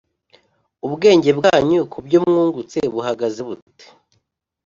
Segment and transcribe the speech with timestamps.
[0.85, 3.85] ubwenge bwanyu ku byo mwungutse buhagaze bute